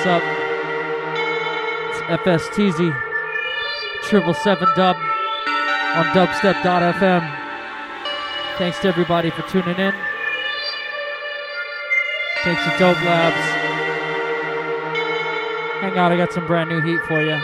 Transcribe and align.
what's 0.00 0.06
up? 0.06 0.22
It's 1.90 2.48
FSTZ, 2.48 3.02
triple 4.04 4.32
seven 4.32 4.66
dub 4.74 4.96
on 4.96 6.06
dubstep.fm. 6.14 7.36
Thanks 8.56 8.78
to 8.80 8.88
everybody 8.88 9.28
for 9.28 9.42
tuning 9.42 9.78
in. 9.78 9.92
Thanks 12.44 12.64
to 12.64 12.70
Dope 12.78 13.02
Labs. 13.02 13.36
Hang 15.82 15.98
out, 15.98 16.12
I 16.12 16.16
got 16.16 16.32
some 16.32 16.46
brand 16.46 16.70
new 16.70 16.80
heat 16.80 17.00
for 17.06 17.20
you. 17.20 17.38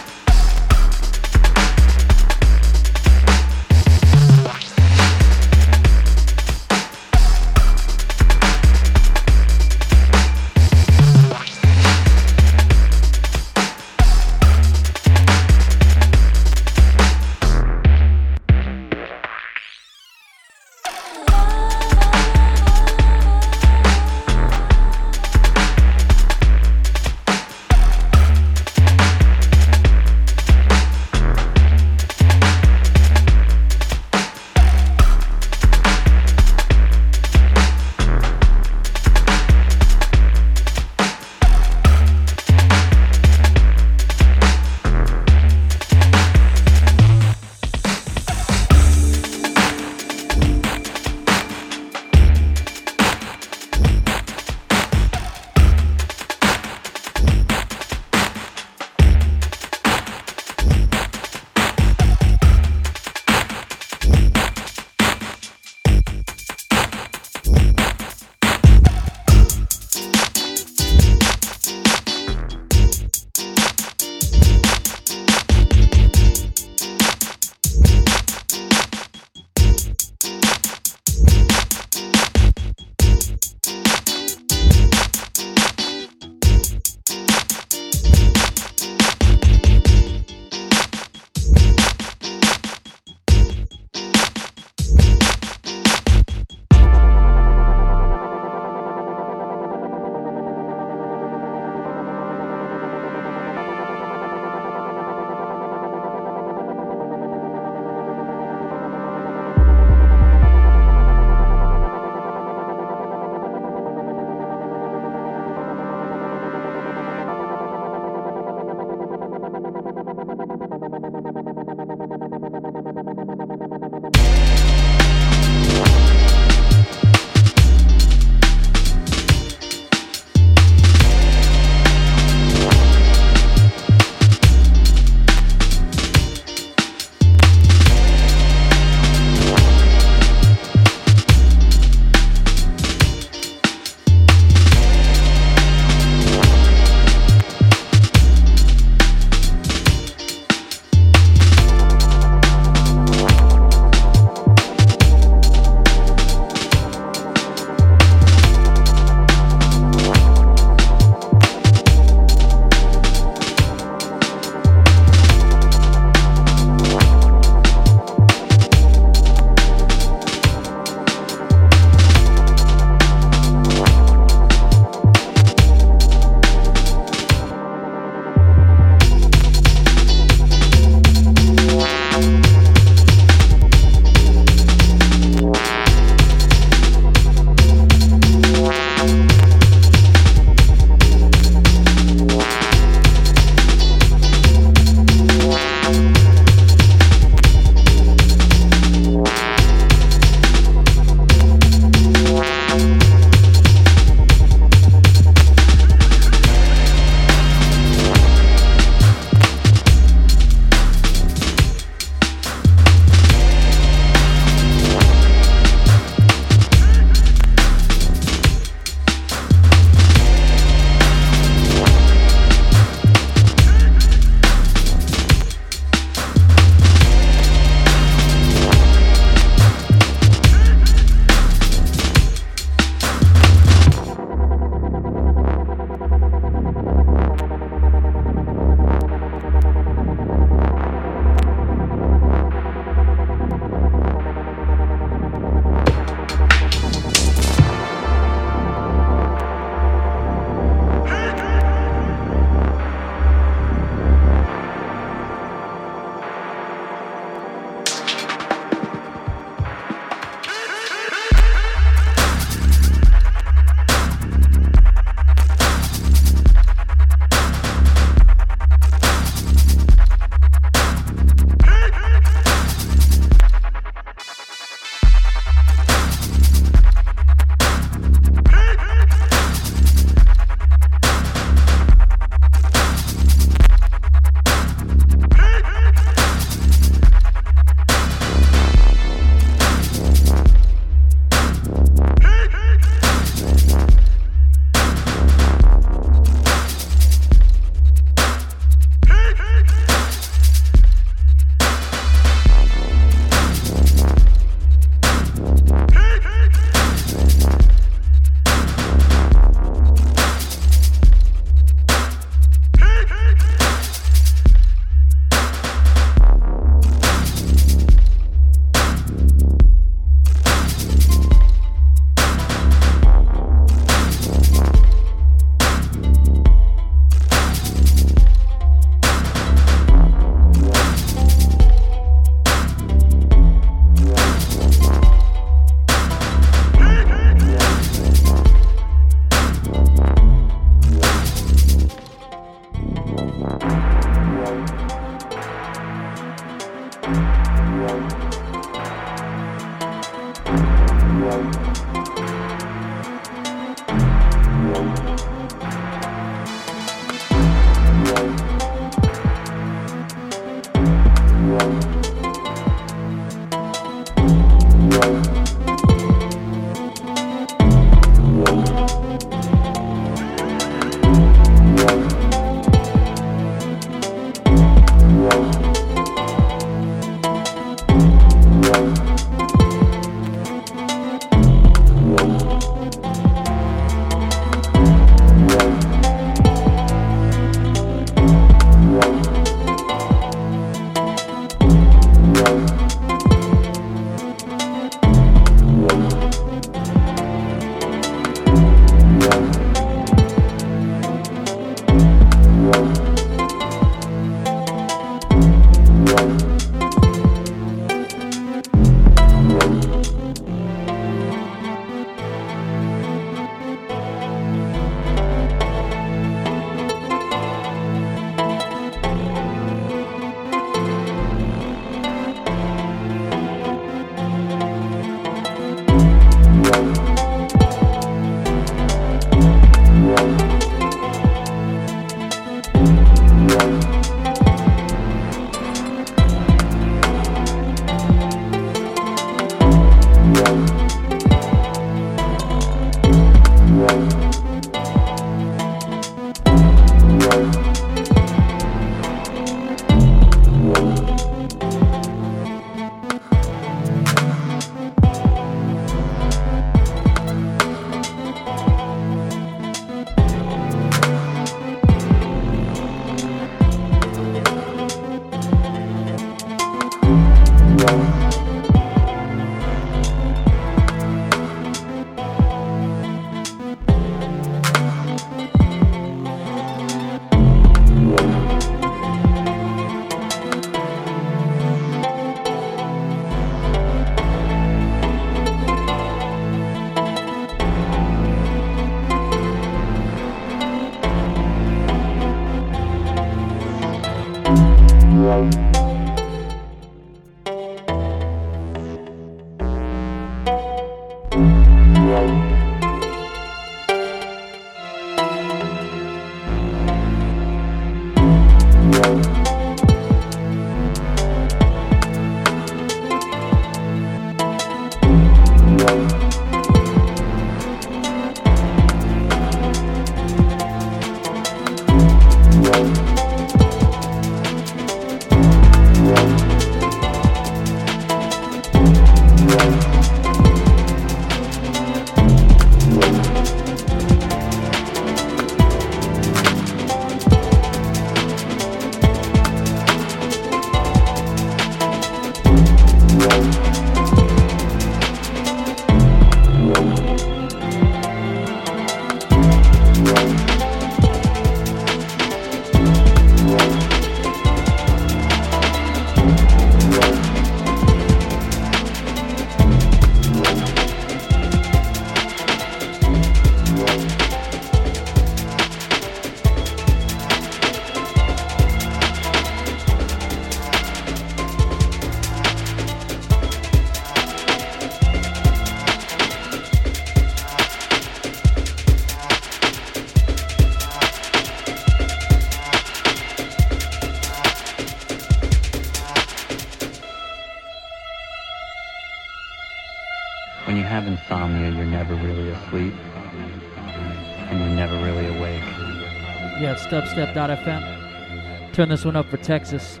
dubstep.fm. 597.14 598.72
Turn 598.72 598.88
this 598.88 599.04
one 599.04 599.16
up 599.16 599.28
for 599.28 599.36
Texas. 599.38 600.00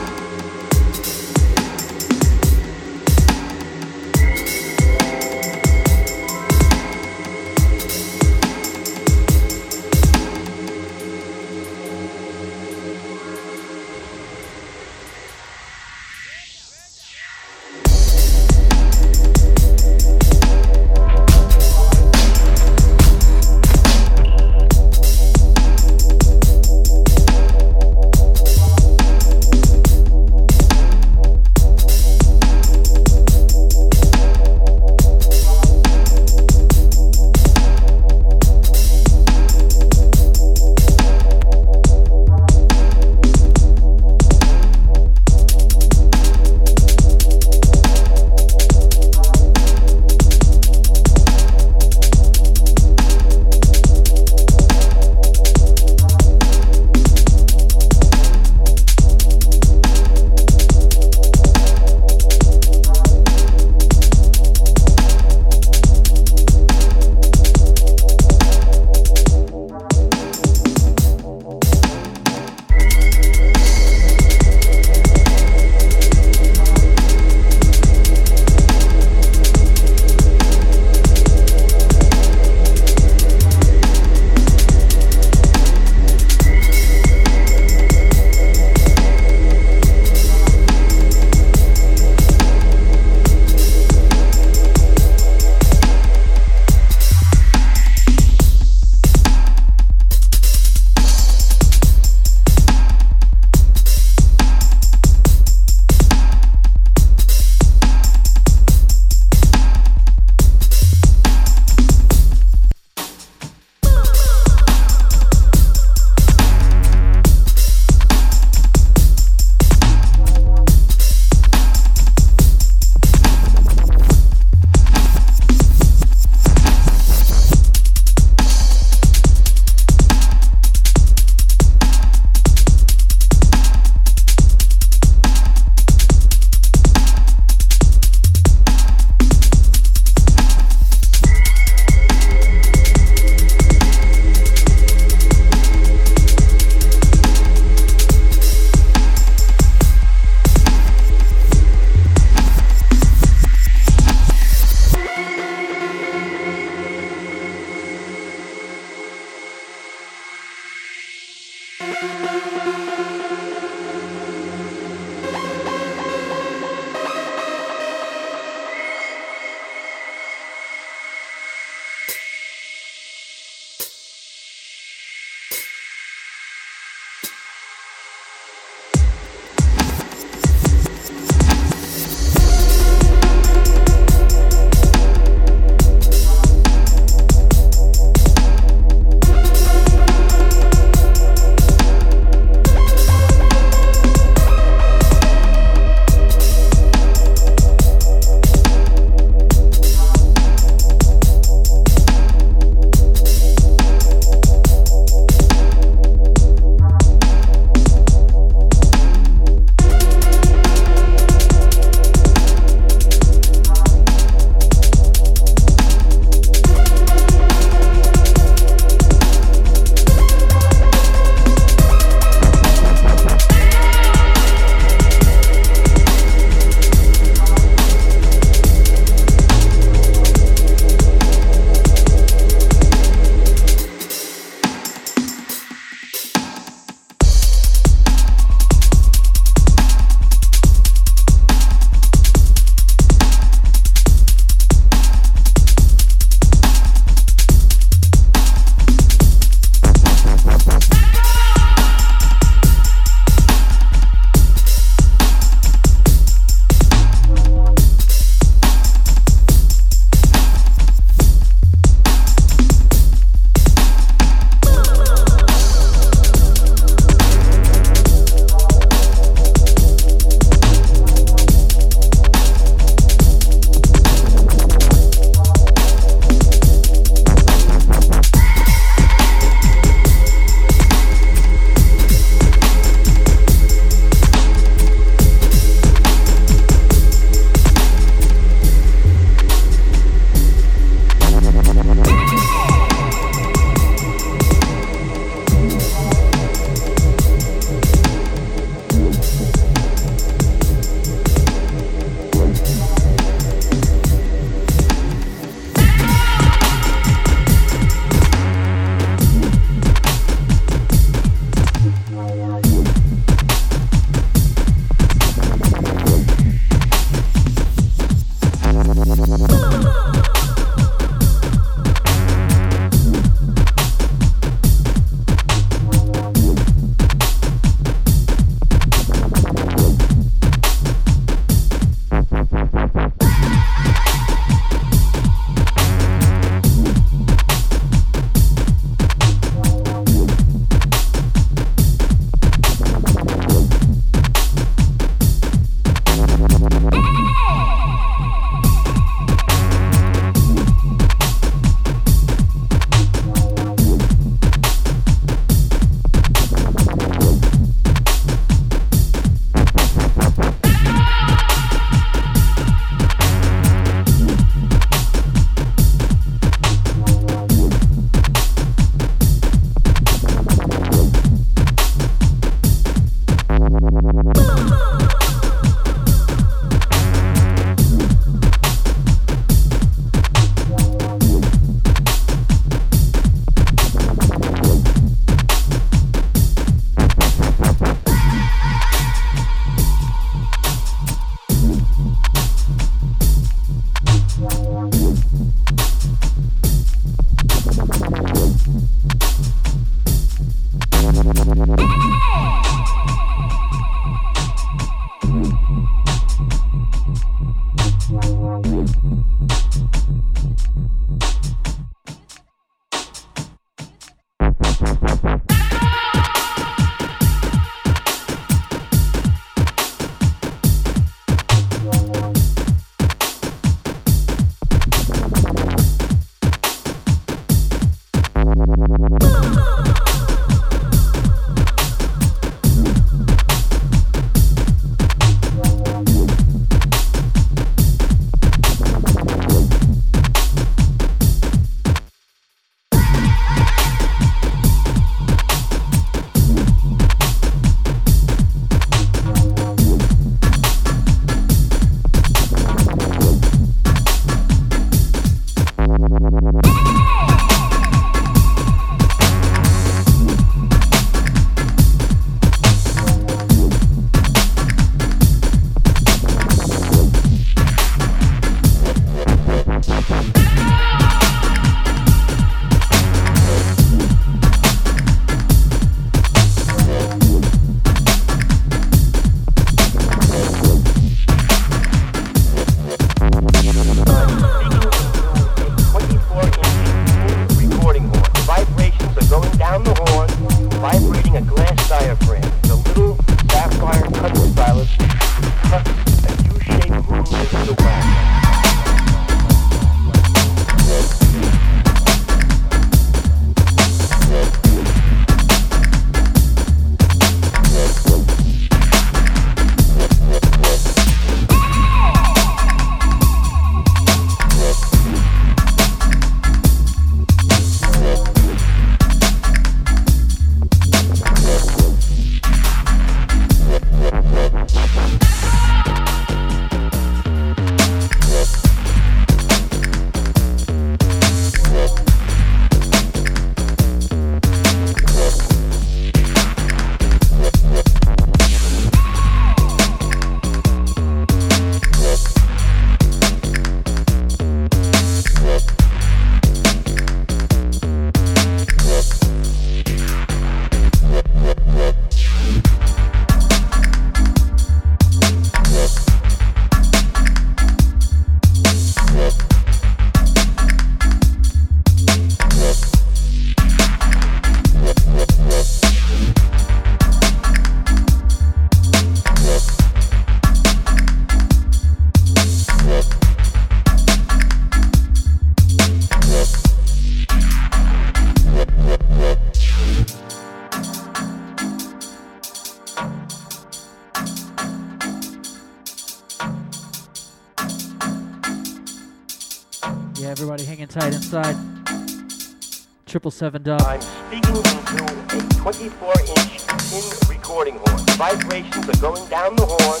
Triple 593.08 593.30
Seven 593.30 593.62
Dub. 593.62 593.80
I'm 593.80 594.02
speaking 594.02 594.56
into 594.56 594.68
a 594.68 595.40
24-inch 595.64 596.66
tin 596.90 597.30
recording 597.30 597.78
horn. 597.86 598.04
Vibrations 598.18 598.86
are 598.86 599.00
going 599.00 599.26
down 599.30 599.56
the 599.56 599.64
horn, 599.64 600.00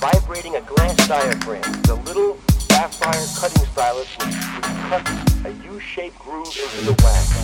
vibrating 0.00 0.56
a 0.56 0.62
glass 0.62 0.96
diaphragm. 1.06 1.60
The 1.82 1.96
little 2.06 2.38
sapphire 2.70 3.26
cutting 3.38 3.66
stylus 3.66 4.08
which, 4.16 4.34
which 4.34 4.64
cuts 4.88 5.44
a 5.44 5.50
U-shaped 5.64 6.18
groove 6.18 6.46
into 6.46 6.84
the 6.86 6.94
wax. 7.04 7.36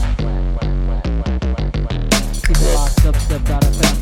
It 2.49 2.75
locked, 2.75 2.97
dubstep.fm. 3.01 4.02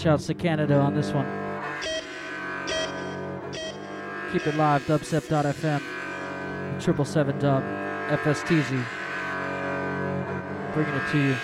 shouts 0.00 0.26
to 0.26 0.32
Canada 0.32 0.76
on 0.78 0.94
this 0.94 1.10
one. 1.12 1.26
Keep 4.32 4.46
it 4.46 4.54
live, 4.54 4.82
dubstep.fm, 4.86 5.82
triple 6.80 7.04
seven 7.04 7.38
dub, 7.38 7.62
FSTZ. 8.08 8.82
Bringing 10.72 10.94
it 10.94 11.10
to 11.10 11.18
you. 11.18 11.36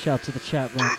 Shout 0.00 0.22
to 0.22 0.32
the 0.32 0.40
chat 0.40 0.74
room. 0.74 0.90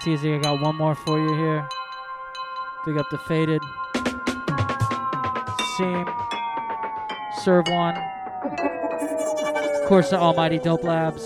FSTZ. 0.00 0.36
I 0.36 0.38
got 0.38 0.60
one 0.60 0.76
more 0.76 0.94
for 0.94 1.18
you 1.18 1.34
here. 1.34 1.68
Big 2.86 2.96
up 2.96 3.08
the 3.10 3.18
Faded. 3.18 3.62
Seam. 5.76 6.06
Serve 7.42 7.66
one. 7.68 7.96
Of 9.82 9.88
course, 9.88 10.10
the 10.10 10.18
Almighty 10.18 10.58
Dope 10.58 10.84
Labs. 10.84 11.24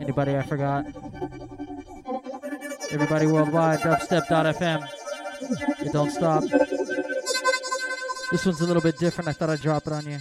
Anybody 0.00 0.36
I 0.36 0.42
forgot? 0.42 0.86
Everybody 2.90 3.26
worldwide, 3.26 3.80
dubstep.fm. 3.80 4.88
It 5.84 5.92
don't 5.92 6.10
stop. 6.10 6.44
This 8.30 8.44
one's 8.46 8.60
a 8.60 8.66
little 8.66 8.82
bit 8.82 8.98
different. 8.98 9.28
I 9.28 9.32
thought 9.32 9.50
I'd 9.50 9.60
drop 9.60 9.86
it 9.86 9.92
on 9.92 10.06
you. 10.06 10.18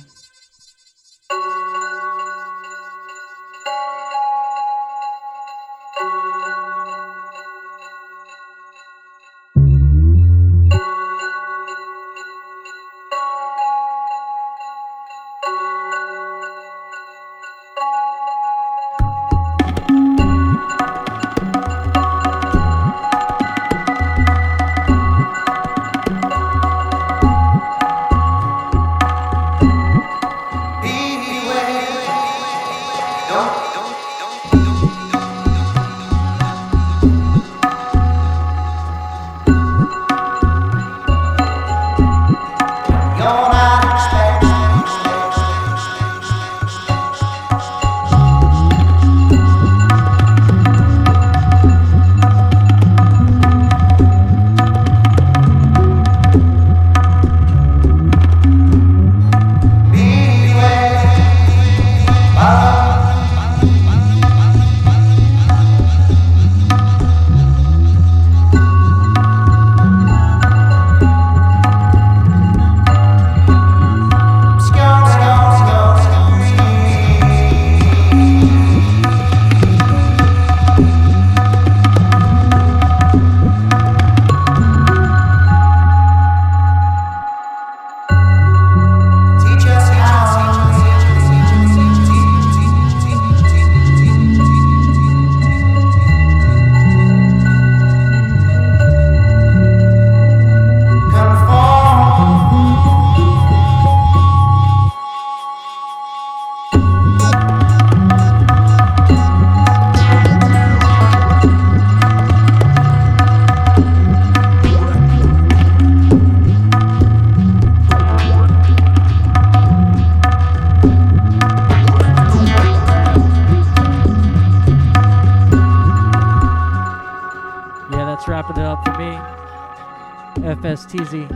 FSTZ, 130.88 131.28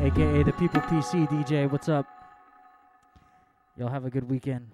aka 0.00 0.42
the 0.42 0.52
People 0.52 0.80
PC 0.80 1.28
DJ. 1.28 1.70
What's 1.70 1.90
up? 1.90 2.06
Y'all 3.76 3.90
have 3.90 4.06
a 4.06 4.10
good 4.10 4.30
weekend. 4.30 4.70